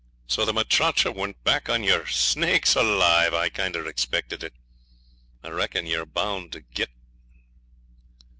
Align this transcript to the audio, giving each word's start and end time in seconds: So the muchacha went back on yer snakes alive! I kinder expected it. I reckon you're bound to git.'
So 0.25 0.45
the 0.45 0.51
muchacha 0.53 1.11
went 1.11 1.43
back 1.43 1.69
on 1.69 1.83
yer 1.83 2.07
snakes 2.07 2.73
alive! 2.75 3.35
I 3.35 3.49
kinder 3.49 3.85
expected 3.87 4.43
it. 4.43 4.55
I 5.43 5.49
reckon 5.49 5.85
you're 5.85 6.07
bound 6.07 6.53
to 6.53 6.61
git.' 6.61 6.89